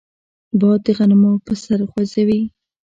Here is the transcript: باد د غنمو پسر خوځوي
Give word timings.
باد 0.59 0.79
د 0.85 0.87
غنمو 0.97 1.33
پسر 1.45 1.79
خوځوي 1.91 2.41